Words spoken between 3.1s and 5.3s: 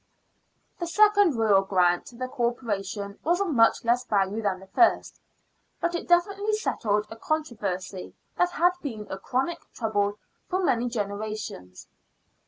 was of much less value than the first,